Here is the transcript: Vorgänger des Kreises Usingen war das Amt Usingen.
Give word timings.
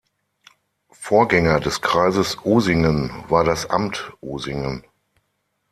Vorgänger 0.89 1.59
des 1.59 1.79
Kreises 1.81 2.35
Usingen 2.43 3.11
war 3.27 3.43
das 3.43 3.69
Amt 3.69 4.11
Usingen. 4.19 4.83